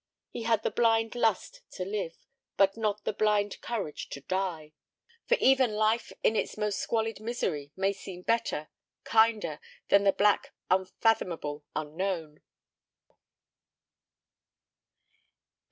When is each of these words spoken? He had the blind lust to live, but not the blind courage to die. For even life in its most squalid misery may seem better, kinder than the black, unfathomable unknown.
He 0.31 0.41
had 0.41 0.63
the 0.63 0.71
blind 0.71 1.13
lust 1.13 1.61
to 1.73 1.85
live, 1.85 2.15
but 2.57 2.75
not 2.75 3.03
the 3.03 3.13
blind 3.13 3.61
courage 3.61 4.09
to 4.09 4.21
die. 4.21 4.73
For 5.27 5.35
even 5.39 5.73
life 5.73 6.11
in 6.23 6.35
its 6.35 6.57
most 6.57 6.79
squalid 6.79 7.19
misery 7.19 7.71
may 7.75 7.93
seem 7.93 8.23
better, 8.23 8.69
kinder 9.03 9.59
than 9.89 10.03
the 10.03 10.11
black, 10.11 10.55
unfathomable 10.71 11.65
unknown. 11.75 12.41